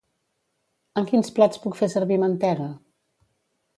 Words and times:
En 1.01 1.05
quins 1.11 1.29
plats 1.37 1.61
puc 1.65 1.77
fer 1.81 1.91
servir 1.97 2.19
mantega? 2.25 2.71